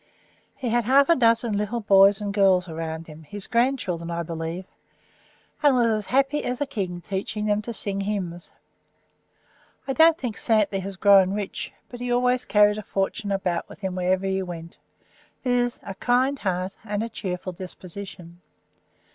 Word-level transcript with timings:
He 0.55 0.69
had 0.69 0.85
half 0.85 1.09
a 1.09 1.15
dozen 1.15 1.55
little 1.55 1.79
boys 1.81 2.21
and 2.21 2.33
girls 2.33 2.67
around 2.67 3.05
him 3.05 3.21
his 3.21 3.45
grandchildren, 3.45 4.09
I 4.09 4.23
believe 4.23 4.65
and 5.61 5.75
was 5.75 5.85
as 5.91 6.05
happy 6.07 6.43
as 6.43 6.59
a 6.59 6.65
king 6.65 7.01
teaching 7.01 7.45
them 7.45 7.61
to 7.61 7.71
sing 7.71 8.01
hymns. 8.01 8.51
I 9.87 9.93
don't 9.93 10.17
think 10.17 10.37
Santley 10.37 10.79
had 10.81 10.99
grown 10.99 11.35
rich, 11.35 11.71
but 11.87 11.99
he 11.99 12.11
always 12.11 12.45
carried 12.45 12.79
a 12.79 12.81
fortune 12.81 13.31
about 13.31 13.69
with 13.69 13.81
him 13.81 13.93
wherever 13.93 14.25
he 14.25 14.41
went, 14.41 14.79
viz., 15.43 15.79
a 15.83 15.93
kind 15.93 16.39
heart 16.39 16.77
and 16.83 17.03
a 17.03 17.07
cheerful 17.09 17.53
disposition. 17.53 18.41